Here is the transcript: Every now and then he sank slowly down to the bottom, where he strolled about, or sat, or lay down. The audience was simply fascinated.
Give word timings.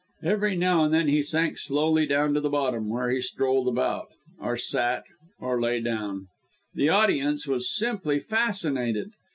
Every 0.23 0.55
now 0.55 0.83
and 0.85 0.91
then 0.91 1.07
he 1.09 1.21
sank 1.21 1.59
slowly 1.59 2.07
down 2.07 2.33
to 2.33 2.41
the 2.41 2.49
bottom, 2.49 2.89
where 2.89 3.11
he 3.11 3.21
strolled 3.21 3.67
about, 3.67 4.07
or 4.39 4.57
sat, 4.57 5.03
or 5.39 5.61
lay 5.61 5.79
down. 5.79 6.25
The 6.73 6.89
audience 6.89 7.45
was 7.45 7.69
simply 7.69 8.19
fascinated. 8.19 9.11